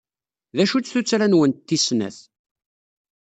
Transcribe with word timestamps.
D 0.55 0.57
acu-tt 0.63 0.91
tuttra-nwent 0.93 1.65
tis 1.67 1.83
snat? 1.87 2.17